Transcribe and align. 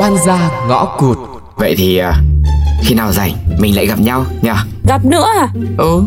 oan 0.00 0.16
gia 0.26 0.50
ngõ 0.68 0.84
cụt 0.84 1.18
Vậy 1.56 1.74
thì 1.78 1.98
à, 1.98 2.14
khi 2.82 2.94
nào 2.94 3.12
rảnh 3.12 3.32
mình 3.58 3.76
lại 3.76 3.86
gặp 3.86 4.00
nhau 4.00 4.24
nha 4.42 4.64
Gặp 4.88 5.04
nữa 5.04 5.26
à? 5.40 5.48
Ừ 5.78 6.02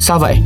Sao 0.00 0.18
vậy 0.18 0.36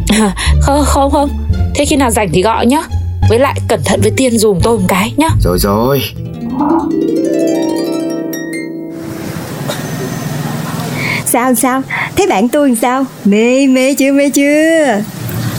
Không 0.61 0.85
không 0.85 1.11
không 1.11 1.31
Thế 1.75 1.85
khi 1.85 1.97
nào 1.97 2.11
rảnh 2.11 2.29
thì 2.33 2.43
gọi 2.43 2.67
nhá 2.67 2.83
Với 3.29 3.39
lại 3.39 3.61
cẩn 3.69 3.81
thận 3.85 4.01
với 4.01 4.11
tiên 4.17 4.39
dùm 4.39 4.59
tôi 4.63 4.79
một 4.79 4.85
cái 4.89 5.13
nhá 5.17 5.29
Rồi 5.41 5.59
rồi 5.59 6.03
Sao 11.25 11.55
sao? 11.55 11.83
Thế 12.17 12.27
bạn 12.29 12.49
tôi 12.49 12.69
làm 12.69 12.77
sao? 12.77 13.05
Mê 13.25 13.67
mê 13.67 13.95
chưa 13.95 14.13
mê 14.13 14.31
chưa? 14.31 15.03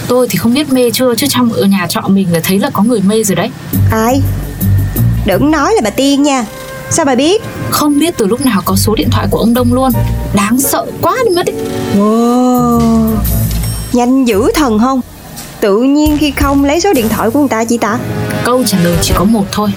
Tôi 0.08 0.28
thì 0.30 0.38
không 0.38 0.54
biết 0.54 0.74
mê 0.74 0.92
chưa 0.92 1.16
Chứ 1.16 1.28
trong 1.30 1.54
ở 1.54 1.66
nhà 1.66 1.88
trọ 1.90 2.02
mình 2.08 2.28
là 2.34 2.40
thấy 2.44 2.60
là 2.60 2.70
có 2.74 2.84
người 2.84 3.02
mê 3.02 3.24
rồi 3.24 3.36
đấy 3.36 3.50
Ai? 3.92 4.22
Đừng 5.26 5.52
nói 5.52 5.74
là 5.76 5.82
bà 5.84 5.90
Tiên 5.90 6.24
nha 6.24 6.46
Sao 6.92 7.06
bà 7.06 7.16
biết? 7.16 7.42
Không 7.70 8.00
biết 8.00 8.14
từ 8.18 8.28
lúc 8.28 8.46
nào 8.46 8.62
có 8.66 8.76
số 8.76 8.96
điện 8.96 9.10
thoại 9.12 9.28
của 9.32 9.38
ông 9.38 9.54
Đông 9.54 9.74
luôn 9.74 9.92
Đáng 10.34 10.60
sợ 10.60 10.86
quá 11.02 11.16
đi 11.30 11.36
mất 11.36 11.46
ý. 11.46 11.54
Wow. 11.98 13.10
Nhanh 13.94 14.26
dữ 14.26 14.52
thần 14.56 14.80
không? 14.80 15.02
Tự 15.60 15.78
nhiên 15.78 16.18
khi 16.18 16.32
không 16.32 16.64
lấy 16.66 16.82
số 16.82 16.94
điện 16.94 17.10
thoại 17.10 17.30
của 17.30 17.40
người 17.40 17.50
ta 17.50 17.66
chị 17.66 17.78
ta 17.78 18.00
Câu 18.44 18.64
trả 18.64 18.80
lời 18.80 18.98
chỉ 19.02 19.14
có 19.18 19.24
một 19.24 19.46
thôi 19.52 19.70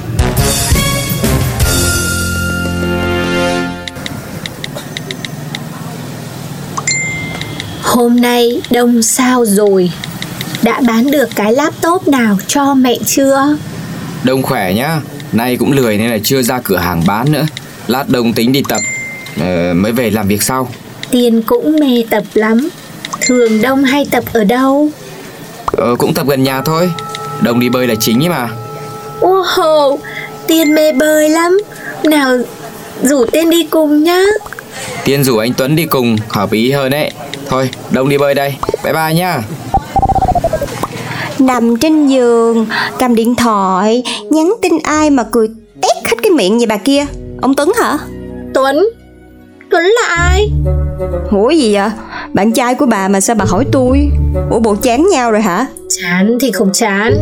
Hôm 7.83 8.21
nay 8.21 8.61
đông 8.71 9.03
sao 9.03 9.45
rồi? 9.45 9.93
Đã 10.63 10.81
bán 10.87 11.11
được 11.11 11.29
cái 11.35 11.53
laptop 11.53 12.09
nào 12.09 12.39
cho 12.47 12.75
mẹ 12.75 12.97
chưa? 13.07 13.57
Đông 14.25 14.43
khỏe 14.43 14.75
nhá 14.75 15.01
Nay 15.33 15.57
cũng 15.57 15.73
lười 15.73 15.99
nên 15.99 16.11
là 16.11 16.19
chưa 16.23 16.43
ra 16.43 16.61
cửa 16.65 16.77
hàng 16.77 17.03
bán 17.07 17.33
nữa. 17.33 17.47
Lát 17.87 18.09
đông 18.09 18.33
tính 18.33 18.53
đi 18.53 18.63
tập 18.69 18.81
ờ, 19.41 19.75
Mới 19.75 19.93
về 19.93 20.11
làm 20.11 20.29
việc 20.29 20.43
sau. 20.43 20.69
Tiên 21.11 21.43
cũng 21.43 21.77
mê 21.81 22.05
tập 22.11 22.25
lắm. 22.35 22.69
Thường 23.21 23.63
đông 23.63 23.85
hay 23.85 24.07
tập 24.11 24.25
ở 24.33 24.45
đâu? 24.45 24.89
ờ, 25.67 25.97
Cũng 25.99 26.15
tập 26.15 26.27
gần 26.29 26.43
nhà 26.43 26.63
thôi. 26.63 26.91
Đông 27.43 27.61
đi 27.61 27.69
bơi 27.69 27.87
là 27.87 27.95
chính 27.95 28.23
ấy 28.23 28.29
mà. 28.29 28.49
Ô 29.21 29.45
hồ, 29.47 29.99
Tiên 30.47 30.75
mê 30.75 30.93
bơi 30.93 31.29
lắm. 31.29 31.59
Nào 32.05 32.37
rủ 33.03 33.25
Tiên 33.33 33.51
đi 33.51 33.65
cùng 33.71 34.05
nhá. 34.05 34.23
Tiên 35.05 35.25
rủ 35.25 35.37
anh 35.39 35.53
Tuấn 35.55 35.77
đi 35.77 35.85
cùng 35.87 36.17
Hợp 36.29 36.53
ý 36.53 36.71
hơn 36.73 36.95
ấy. 36.95 37.11
Thôi 37.49 37.71
Đông 37.91 38.09
đi 38.09 38.19
bơi 38.19 38.35
đây. 38.35 38.55
Bye 38.85 38.93
bye 38.93 39.15
nhá 39.15 39.43
Nằm 41.41 41.77
trên 41.77 42.07
giường 42.07 42.67
Cầm 42.99 43.15
điện 43.15 43.35
thoại 43.35 44.03
Nhắn 44.31 44.55
tin 44.63 44.73
ai 44.83 45.11
mà 45.11 45.23
cười 45.31 45.49
tét 45.83 46.07
hết 46.07 46.17
cái 46.23 46.31
miệng 46.31 46.59
vậy 46.59 46.67
bà 46.67 46.77
kia 46.77 47.07
Ông 47.43 47.55
Tuấn 47.55 47.73
hả? 47.81 47.99
Tuấn 48.55 48.89
Tuấn 49.71 49.83
là 49.83 50.15
ai? 50.17 50.51
Ủa 51.31 51.51
gì 51.51 51.75
vậy? 51.75 51.91
Bạn 52.33 52.53
trai 52.53 52.75
của 52.75 52.87
bà 52.87 53.09
mà 53.09 53.21
sao 53.21 53.37
bà 53.37 53.45
hỏi 53.45 53.65
tôi? 53.73 54.11
Ủa 54.51 54.59
bộ 54.59 54.75
chán 54.83 55.09
nhau 55.09 55.33
rồi 55.33 55.41
hả? 55.41 55.67
Chán 55.89 56.39
thì 56.41 56.53
không 56.53 56.71
chán 56.73 57.15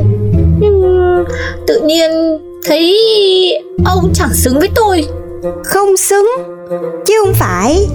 Nhưng 0.60 1.24
tự 1.66 1.80
nhiên 1.80 2.10
thấy 2.64 2.96
ông 3.84 4.10
chẳng 4.14 4.34
xứng 4.34 4.58
với 4.58 4.68
tôi 4.74 5.06
Không 5.64 5.96
xứng 5.96 6.30
Chứ 7.06 7.14
không 7.24 7.34
phải 7.34 7.86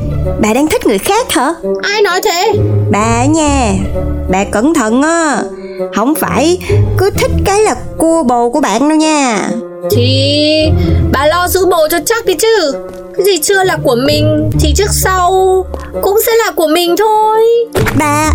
Bà 0.42 0.54
đang 0.54 0.68
thích 0.68 0.86
người 0.86 0.98
khác 0.98 1.32
hả? 1.32 1.54
Ai 1.82 2.02
nói 2.02 2.22
thế? 2.26 2.54
Bà 2.92 3.26
nha 3.26 3.74
Bà 4.30 4.44
cẩn 4.44 4.74
thận 4.74 5.02
á 5.02 5.44
Không 5.96 6.16
phải 6.16 6.60
cứ 6.98 7.10
thích 7.10 7.32
cái 7.46 7.62
là 7.62 7.76
cua 7.98 8.24
bồ 8.24 8.50
của 8.50 8.62
bạn 8.62 8.90
đâu 8.90 8.98
nha. 8.98 9.50
Thì 9.92 10.72
bà 11.12 11.26
lo 11.26 11.48
giữ 11.48 11.66
bồ 11.66 11.88
cho 11.92 12.00
chắc 12.06 12.26
đi 12.26 12.34
chứ. 12.34 12.74
Cái 13.18 13.26
gì 13.26 13.38
chưa 13.38 13.64
là 13.64 13.78
của 13.84 13.96
mình 14.08 14.50
Thì 14.60 14.74
trước 14.76 14.90
sau 14.92 15.32
Cũng 16.02 16.20
sẽ 16.26 16.32
là 16.46 16.52
của 16.52 16.68
mình 16.68 16.96
thôi. 16.98 17.40
Bà 18.00 18.32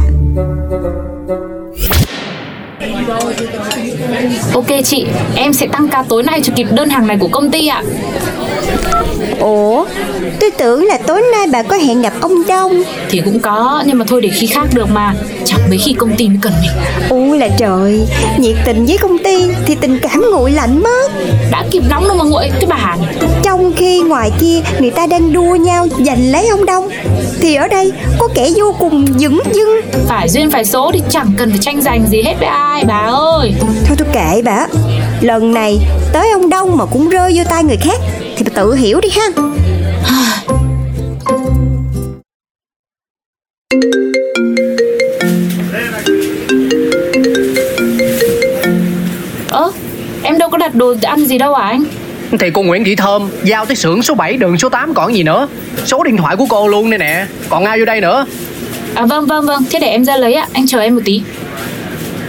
Ok 4.54 4.66
chị 4.84 5.06
Em 5.34 5.53
sẽ 5.53 5.66
tăng 5.72 5.88
ca 5.88 6.04
tối 6.08 6.22
nay 6.22 6.41
cho 6.44 6.53
kịp 6.56 6.66
đơn 6.70 6.88
hàng 6.88 7.06
này 7.06 7.16
của 7.20 7.28
công 7.32 7.50
ty 7.50 7.69
ạ 7.69 7.82
Ủa 9.40 9.86
Tôi 10.40 10.50
tưởng 10.50 10.84
là 10.84 10.98
tối 11.06 11.22
nay 11.32 11.46
bà 11.52 11.62
có 11.62 11.76
hẹn 11.76 12.02
gặp 12.02 12.12
ông 12.20 12.46
Đông. 12.48 12.82
Thì 13.10 13.20
cũng 13.24 13.40
có 13.40 13.82
Nhưng 13.86 13.98
mà 13.98 14.04
thôi 14.08 14.20
để 14.22 14.28
khi 14.28 14.46
khác 14.46 14.66
được 14.74 14.90
mà. 14.90 15.14
Chẳng 15.44 15.60
mấy 15.68 15.78
khi 15.78 15.92
công 15.92 16.16
ty 16.16 16.28
mới 16.28 16.38
cần 16.42 16.52
mình. 16.60 16.70
Ui 17.10 17.38
là 17.38 17.48
trời 17.58 18.06
Nhiệt 18.38 18.56
tình 18.64 18.86
với 18.86 18.98
công 18.98 19.18
ty 19.18 19.50
Thì 19.66 19.74
tình 19.74 19.98
cảm 20.02 20.24
nguội 20.30 20.50
lạnh 20.50 20.82
mất. 20.82 21.12
Đã 21.50 21.64
kịp 21.70 21.82
nóng 21.90 22.08
đâu 22.08 22.16
mà 22.16 22.24
nguội 22.24 22.50
Cái 22.60 22.66
bà 22.68 22.96
này 23.00 23.14
Trong 23.42 23.72
khi 23.76 24.00
ngoài 24.00 24.30
kia 24.40 24.60
Người 24.78 24.90
ta 24.90 25.06
đang 25.06 25.32
đua 25.32 25.56
nhau 25.56 25.86
giành 26.06 26.32
lấy 26.32 26.48
ông 26.48 26.66
Đông. 26.66 26.88
Thì 27.40 27.54
ở 27.54 27.68
đây 27.68 27.92
có 28.18 28.28
kẻ 28.34 28.50
vô 28.56 28.74
cùng 28.78 29.06
dững 29.18 29.40
dưng. 29.52 29.80
Phải 30.06 30.28
duyên 30.28 30.50
phải 30.50 30.64
số 30.64 30.90
thì 30.94 31.02
chẳng 31.10 31.32
cần 31.36 31.50
phải 31.50 31.58
tranh 31.58 31.82
giành 31.82 32.06
gì 32.08 32.22
hết 32.22 32.34
với 32.38 32.48
ai 32.48 32.84
bà 32.84 33.10
ơi. 33.12 33.54
Thôi 33.86 33.96
tôi 33.98 34.08
kệ 34.12 34.42
bà. 34.42 34.66
Lần 35.20 35.54
này 35.54 35.78
tới 36.12 36.30
ông 36.30 36.48
Đông 36.48 36.76
mà 36.76 36.84
cũng 36.84 37.08
rơi 37.08 37.32
vô 37.36 37.44
tay 37.50 37.64
người 37.64 37.76
khác 37.76 38.00
Thì 38.38 38.44
bà 38.44 38.50
tự 38.54 38.75
hiểu 38.75 39.00
đi 39.00 39.09
ha. 39.09 39.28
Ơ 49.49 49.72
Em 50.22 50.38
đâu 50.38 50.50
có 50.50 50.59
đặt 50.59 50.75
đồ 50.75 50.94
ăn 51.03 51.25
gì 51.26 51.38
đâu 51.38 51.54
à 51.54 51.69
anh? 51.69 51.84
Thì 52.41 52.50
cô 52.50 52.62
Nguyễn 52.62 52.84
Thị 52.84 52.97
Thơm 52.97 53.31
giao 53.44 53.66
tới 53.66 53.76
xưởng 53.76 54.03
số 54.03 54.15
7 54.15 54.37
đường 54.37 54.59
số 54.59 54.69
8 54.69 54.94
còn 54.94 55.15
gì 55.15 55.22
nữa. 55.22 55.49
Số 55.84 56.03
điện 56.03 56.16
thoại 56.16 56.37
của 56.37 56.47
cô 56.49 56.69
luôn 56.69 56.91
đây 56.91 56.99
nè. 56.99 57.26
Còn 57.49 57.65
ai 57.65 57.78
vô 57.78 57.84
đây 57.84 58.00
nữa? 58.00 58.26
À 58.94 59.06
vâng 59.06 59.26
vâng 59.26 59.47
vâng. 59.47 59.62
Thế 59.70 59.78
để 59.78 59.88
em 59.88 60.05
ra 60.05 60.16
lấy 60.16 60.34
ạ. 60.34 60.47
Anh 60.53 60.66
chờ 60.66 60.81
em 60.81 60.94
một 60.94 61.00
tí. 61.05 61.22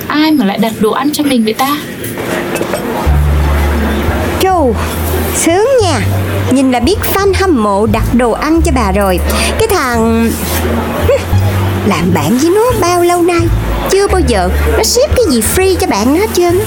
Ai 0.07 0.31
mà 0.31 0.45
lại 0.45 0.57
đặt 0.57 0.73
đồ 0.79 0.91
ăn 0.91 1.11
cho 1.11 1.23
mình 1.23 1.43
vậy 1.43 1.53
ta? 1.53 1.77
Trù 4.41 4.73
Sướng 5.45 5.67
nha. 5.81 6.01
Nhìn 6.51 6.71
là 6.71 6.79
biết 6.79 6.95
fan 7.13 7.33
hâm 7.35 7.63
mộ 7.63 7.85
đặt 7.85 8.03
đồ 8.13 8.31
ăn 8.31 8.61
cho 8.61 8.71
bà 8.75 8.91
rồi. 8.91 9.19
Cái 9.59 9.67
thằng 9.67 10.31
Làm 11.87 12.13
bạn 12.13 12.37
với 12.37 12.49
nó 12.49 12.71
bao 12.81 13.03
lâu 13.03 13.21
nay? 13.21 13.39
Chưa 13.89 14.07
bao 14.07 14.21
giờ 14.27 14.49
nó 14.77 14.83
ship 14.83 15.15
cái 15.15 15.25
gì 15.29 15.41
free 15.55 15.75
cho 15.75 15.87
bạn 15.87 16.15
hết 16.15 16.29
trơn. 16.33 16.59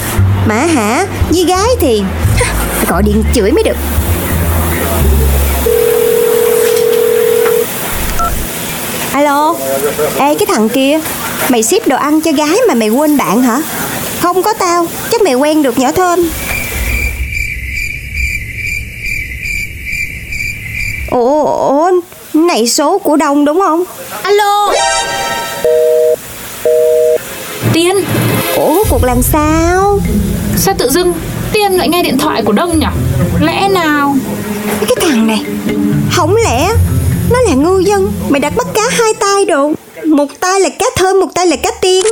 Mà 0.45 0.55
hả? 0.55 1.05
Với 1.29 1.45
gái 1.45 1.67
thì 1.79 2.03
gọi 2.87 3.03
điện 3.03 3.23
chửi 3.33 3.51
mới 3.51 3.63
được. 3.63 3.77
Alo? 9.13 9.55
Ê, 10.17 10.35
cái 10.35 10.45
thằng 10.47 10.69
kia, 10.69 10.99
Mày 11.49 11.63
ship 11.63 11.87
đồ 11.87 11.97
ăn 11.97 12.21
cho 12.21 12.31
gái 12.31 12.59
mà 12.67 12.73
mày 12.73 12.89
quên 12.89 13.17
bạn 13.17 13.41
hả? 13.41 13.61
Không 14.21 14.43
có 14.43 14.53
tao, 14.53 14.87
Chắc 15.11 15.21
mày 15.21 15.33
quen 15.33 15.63
được 15.63 15.79
nhỏ 15.79 15.91
thơm. 15.91 16.29
Ủa, 21.13 21.43
ủa, 21.43 21.91
này 22.33 22.67
số 22.67 22.97
của 22.97 23.15
Đông 23.15 23.45
đúng 23.45 23.59
không? 23.59 23.83
Alo. 24.23 24.73
Tiên. 27.73 27.95
Ủa, 28.55 28.83
cuộc 28.89 29.03
làm 29.03 29.21
sao? 29.21 29.99
Sao 30.57 30.75
tự 30.77 30.89
dưng 30.89 31.13
Tiên 31.51 31.71
lại 31.71 31.89
nghe 31.89 32.03
điện 32.03 32.17
thoại 32.17 32.41
của 32.45 32.51
Đông 32.51 32.79
nhỉ? 32.79 32.85
Lẽ 33.41 33.67
nào? 33.69 34.15
Cái 34.79 34.95
thằng 35.01 35.27
này, 35.27 35.41
không 36.11 36.35
lẽ 36.35 36.69
nó 37.31 37.39
là 37.39 37.53
ngư 37.53 37.79
dân, 37.79 38.11
mày 38.29 38.39
đặt 38.39 38.53
bắt 38.55 38.67
cá 38.73 38.81
hai 38.89 39.13
tay 39.19 39.45
đồ 39.45 39.71
Một 40.05 40.27
tay 40.39 40.59
là 40.59 40.69
cá 40.79 40.85
thơm, 40.95 41.19
một 41.19 41.29
tay 41.35 41.47
là 41.47 41.55
cá 41.55 41.71
tiên 41.81 42.05